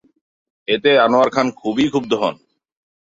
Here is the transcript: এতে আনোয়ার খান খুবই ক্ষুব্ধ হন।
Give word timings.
এতে 0.67 0.91
আনোয়ার 0.99 1.29
খান 1.29 1.47
খুবই 1.59 1.85
ক্ষুব্ধ 1.89 2.11
হন। 2.21 2.35